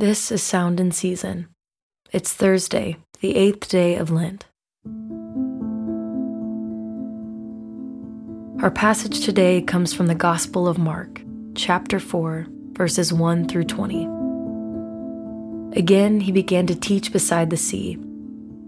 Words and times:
This 0.00 0.32
is 0.32 0.42
Sound 0.42 0.80
and 0.80 0.94
Season. 0.94 1.48
It's 2.10 2.32
Thursday, 2.32 2.96
the 3.20 3.36
eighth 3.36 3.68
day 3.68 3.96
of 3.96 4.10
Lent. 4.10 4.46
Our 8.62 8.70
passage 8.70 9.22
today 9.22 9.60
comes 9.60 9.92
from 9.92 10.06
the 10.06 10.14
Gospel 10.14 10.66
of 10.66 10.78
Mark, 10.78 11.20
chapter 11.54 12.00
4, 12.00 12.46
verses 12.72 13.12
1 13.12 13.46
through 13.46 13.64
20. 13.64 14.08
Again, 15.78 16.20
he 16.20 16.32
began 16.32 16.66
to 16.68 16.74
teach 16.74 17.12
beside 17.12 17.50
the 17.50 17.58
sea, 17.58 17.98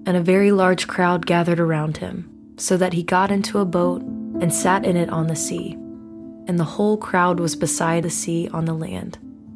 and 0.05 0.19
a 0.19 0.21
very 0.21 0.53
large 0.53 0.87
crowd 0.87 1.25
gathered 1.25 1.61
around 1.61 1.97
him, 1.97 2.29
so 2.59 2.77
that 2.77 2.93
he 2.93 3.03
got 3.03 3.31
into 3.31 3.59
a 3.59 3.65
boat 3.65 4.03
and 4.03 4.53
sat 4.53 4.85
in 4.85 4.99
it 4.99 5.09
on 5.09 5.29
the 5.29 5.35
sea. 5.35 5.73
And 6.47 6.59
the 6.59 6.65
whole 6.65 6.99
crowd 6.99 7.41
was 7.41 7.57
beside 7.57 8.03
the 8.03 8.11
sea 8.11 8.51
on 8.53 8.67
the 8.67 8.75
land. 8.75 9.17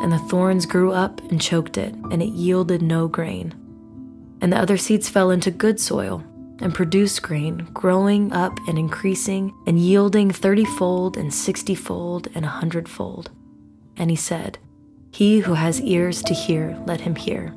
and 0.00 0.12
the 0.12 0.18
thorns 0.18 0.66
grew 0.66 0.92
up 0.92 1.20
and 1.30 1.40
choked 1.40 1.76
it, 1.78 1.94
and 2.10 2.22
it 2.22 2.30
yielded 2.30 2.82
no 2.82 3.08
grain. 3.08 3.54
And 4.40 4.52
the 4.52 4.58
other 4.58 4.76
seeds 4.76 5.08
fell 5.08 5.30
into 5.30 5.50
good 5.50 5.78
soil 5.78 6.24
and 6.60 6.74
produced 6.74 7.22
grain, 7.22 7.68
growing 7.72 8.32
up 8.32 8.58
and 8.68 8.78
increasing, 8.78 9.54
and 9.66 9.78
yielding 9.78 10.30
thirtyfold 10.30 11.16
and 11.16 11.32
sixtyfold 11.32 12.28
and 12.34 12.44
a 12.44 12.48
hundredfold. 12.48 13.30
And 13.96 14.10
he 14.10 14.16
said, 14.16 14.58
He 15.10 15.40
who 15.40 15.54
has 15.54 15.80
ears 15.80 16.22
to 16.24 16.34
hear, 16.34 16.78
let 16.86 17.00
him 17.00 17.16
hear. 17.16 17.54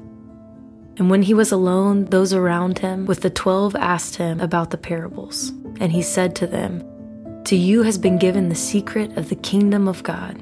And 0.98 1.10
when 1.10 1.24
he 1.24 1.34
was 1.34 1.52
alone, 1.52 2.06
those 2.06 2.34
around 2.34 2.80
him 2.80 3.06
with 3.06 3.22
the 3.22 3.30
twelve 3.30 3.76
asked 3.76 4.16
him 4.16 4.40
about 4.40 4.70
the 4.70 4.78
parables. 4.78 5.50
And 5.80 5.92
he 5.92 6.02
said 6.02 6.36
to 6.38 6.48
them, 6.48 6.84
To 7.46 7.56
you 7.56 7.84
has 7.84 7.98
been 7.98 8.18
given 8.18 8.50
the 8.50 8.56
secret 8.56 9.18
of 9.18 9.30
the 9.30 9.36
kingdom 9.36 9.88
of 9.88 10.04
God. 10.04 10.42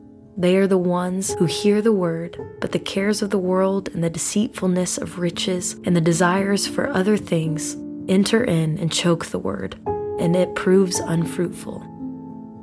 they 0.37 0.55
are 0.55 0.67
the 0.67 0.77
ones 0.77 1.33
who 1.33 1.45
hear 1.45 1.81
the 1.81 1.91
word, 1.91 2.37
but 2.61 2.71
the 2.71 2.79
cares 2.79 3.21
of 3.21 3.29
the 3.29 3.37
world 3.37 3.89
and 3.89 4.03
the 4.03 4.09
deceitfulness 4.09 4.97
of 4.97 5.19
riches 5.19 5.75
and 5.83 5.95
the 5.95 6.01
desires 6.01 6.67
for 6.67 6.89
other 6.89 7.17
things 7.17 7.75
enter 8.07 8.43
in 8.43 8.77
and 8.79 8.91
choke 8.91 9.25
the 9.27 9.39
word, 9.39 9.75
and 10.19 10.35
it 10.35 10.55
proves 10.55 10.99
unfruitful. 10.99 11.79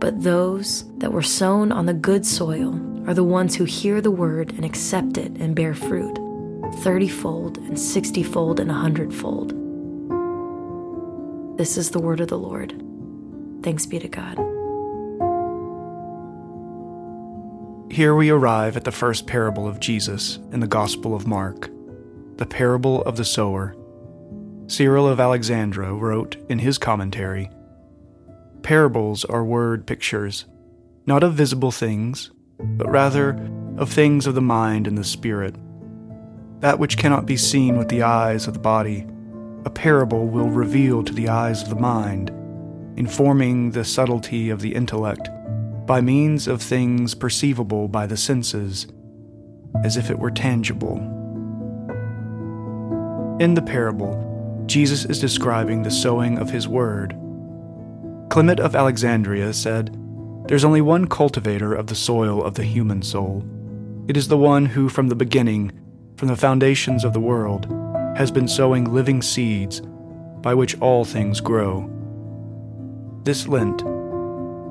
But 0.01 0.23
those 0.23 0.85
that 0.99 1.13
were 1.13 1.23
sown 1.23 1.73
on 1.73 1.87
the 1.87 1.95
good 1.95 2.25
soil 2.25 2.75
are 3.09 3.15
the 3.15 3.25
ones 3.25 3.55
who 3.55 3.65
hear 3.65 4.01
the 4.01 4.11
word 4.11 4.53
and 4.53 4.65
accept 4.65 5.19
it 5.19 5.33
and 5.39 5.55
bear 5.55 5.75
fruit, 5.75 6.15
thirtyfold 6.83 7.59
and 7.59 7.79
sixtyfold 7.79 8.61
and 8.61 8.71
a 8.71 8.75
hundredfold. 8.75 9.51
This 11.59 11.77
is 11.77 11.91
the 11.91 12.01
word 12.01 12.21
of 12.21 12.29
the 12.29 12.39
Lord. 12.39 12.81
Thanks 13.63 13.87
be 13.87 13.99
to 13.99 14.09
God. 14.09 14.58
Here 17.99 18.15
we 18.15 18.31
arrive 18.31 18.77
at 18.77 18.85
the 18.85 18.93
first 18.93 19.27
parable 19.27 19.67
of 19.67 19.81
Jesus 19.81 20.37
in 20.53 20.61
the 20.61 20.69
Gospel 20.69 21.17
of 21.17 21.27
Mark, 21.27 21.69
the 22.37 22.47
parable 22.47 23.03
of 23.03 23.17
the 23.17 23.25
sower. 23.25 23.75
Cyril 24.69 25.09
of 25.09 25.19
Alexandria 25.19 25.93
wrote 25.93 26.37
in 26.49 26.61
his 26.61 26.79
commentary 26.79 27.51
Parables 28.63 29.25
are 29.25 29.45
word 29.45 29.85
pictures, 29.85 30.45
not 31.07 31.25
of 31.25 31.35
visible 31.35 31.73
things, 31.73 32.31
but 32.61 32.89
rather 32.89 33.31
of 33.79 33.91
things 33.91 34.29
of 34.29 34.37
the 34.37 34.41
mind 34.41 34.87
and 34.87 34.97
the 34.97 35.03
spirit. 35.03 35.57
That 36.61 36.79
which 36.79 36.99
cannot 36.99 37.27
be 37.27 37.37
seen 37.37 37.79
with 37.79 37.89
the 37.89 38.03
eyes 38.03 38.47
of 38.47 38.55
the 38.55 38.61
body, 38.61 39.09
a 39.65 39.71
parable 39.71 40.29
will 40.29 40.51
reveal 40.51 41.03
to 41.03 41.13
the 41.13 41.31
eyes 41.31 41.65
of 41.65 41.69
the 41.69 41.75
mind, 41.75 42.31
informing 42.97 43.73
the 43.73 43.85
subtlety 43.85 44.51
of 44.51 44.61
the 44.61 44.73
intellect 44.73 45.29
by 45.89 46.03
means 46.03 46.47
of 46.47 46.61
things 46.61 47.15
perceivable 47.15 47.89
by 47.89 48.07
the 48.07 48.17
senses, 48.17 48.87
as 49.83 49.97
if 49.97 50.11
it 50.11 50.19
were 50.19 50.31
tangible. 50.31 50.99
In 53.41 53.55
the 53.55 53.63
parable, 53.63 54.63
Jesus 54.67 55.07
is 55.07 55.19
describing 55.19 55.83
the 55.83 55.91
sowing 55.91 56.37
of 56.37 56.51
his 56.51 56.69
word. 56.69 57.17
Clement 58.29 58.61
of 58.61 58.77
Alexandria 58.77 59.55
said, 59.55 59.97
There's 60.47 60.65
only 60.65 60.83
one 60.83 61.07
cultivator 61.07 61.73
of 61.73 61.87
the 61.87 61.95
soil 61.95 62.45
of 62.45 62.53
the 62.53 62.65
human 62.65 63.01
soul. 63.01 63.43
It 64.09 64.17
is 64.19 64.29
the 64.29 64.37
one 64.37 64.67
who, 64.67 64.91
from 64.91 65.09
the 65.09 65.17
beginning, 65.17 65.73
from 66.19 66.29
the 66.29 66.37
foundations 66.37 67.03
of 67.03 67.15
the 67.15 67.21
world, 67.21 67.67
has 68.19 68.31
been 68.31 68.47
sowing 68.47 68.93
living 68.93 69.23
seeds 69.23 69.81
by 70.43 70.53
which 70.53 70.79
all 70.81 71.07
things 71.07 71.41
grow. 71.41 71.91
This 73.25 73.49
Lent, 73.49 73.83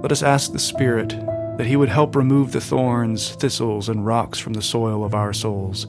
let 0.01 0.11
us 0.11 0.21
ask 0.21 0.51
the 0.51 0.59
Spirit 0.59 1.09
that 1.57 1.65
He 1.65 1.75
would 1.75 1.89
help 1.89 2.15
remove 2.15 2.51
the 2.51 2.61
thorns, 2.61 3.31
thistles, 3.31 3.89
and 3.89 4.05
rocks 4.05 4.37
from 4.37 4.53
the 4.53 4.61
soil 4.61 5.03
of 5.03 5.15
our 5.15 5.33
souls, 5.33 5.87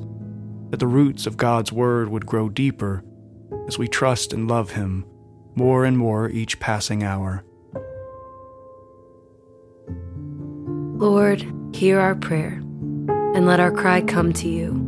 that 0.70 0.80
the 0.80 0.86
roots 0.86 1.26
of 1.26 1.36
God's 1.36 1.72
Word 1.72 2.08
would 2.08 2.24
grow 2.24 2.48
deeper 2.48 3.04
as 3.66 3.76
we 3.76 3.86
trust 3.86 4.32
and 4.32 4.48
love 4.48 4.70
Him 4.70 5.04
more 5.54 5.84
and 5.84 5.98
more 5.98 6.30
each 6.30 6.58
passing 6.58 7.02
hour. 7.02 7.44
Lord, 10.96 11.44
hear 11.74 12.00
our 12.00 12.14
prayer, 12.14 12.54
and 13.34 13.46
let 13.46 13.60
our 13.60 13.70
cry 13.70 14.00
come 14.00 14.32
to 14.34 14.48
you. 14.48 14.84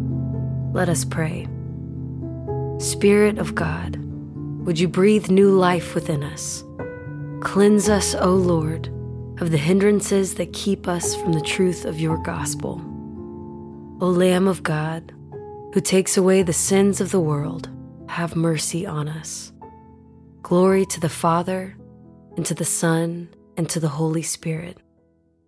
Let 0.73 0.89
us 0.89 1.05
pray. 1.05 1.47
Spirit 2.79 3.39
of 3.39 3.55
God, 3.55 3.97
would 4.65 4.81
you 4.81 4.89
breathe 4.89 5.29
new 5.29 5.51
life 5.51 5.95
within 5.95 6.23
us? 6.23 6.65
Cleanse 7.43 7.89
us, 7.91 8.15
O 8.15 8.31
Lord 8.31 8.91
of 9.41 9.51
the 9.51 9.59
hindrances 9.59 10.35
that 10.35 10.53
keep 10.53 10.87
us 10.87 11.15
from 11.17 11.33
the 11.33 11.41
truth 11.41 11.85
of 11.85 11.99
your 11.99 12.19
gospel. 12.19 12.81
O 14.01 14.07
Lamb 14.07 14.47
of 14.47 14.63
God, 14.63 15.13
who 15.73 15.81
takes 15.81 16.17
away 16.17 16.43
the 16.43 16.53
sins 16.53 17.01
of 17.01 17.11
the 17.11 17.21
world, 17.21 17.69
have 18.09 18.37
mercy 18.37 18.87
on 18.87 19.09
us. 19.09 19.53
Glory 20.43 20.85
to 20.87 21.01
the 21.01 21.09
Father, 21.09 21.77
and 22.37 22.45
to 22.47 22.55
the 22.55 22.65
Son, 22.65 23.29
and 23.57 23.69
to 23.71 23.81
the 23.81 23.89
Holy 23.89 24.23
Spirit, 24.23 24.79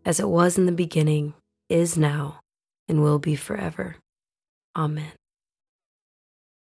as 0.05 0.21
it 0.21 0.29
was 0.29 0.57
in 0.57 0.67
the 0.67 0.73
beginning, 0.73 1.35
is 1.69 1.97
now, 1.97 2.41
and 2.89 3.03
will 3.03 3.19
be 3.19 3.37
forever. 3.37 3.97
Amen. 4.77 5.13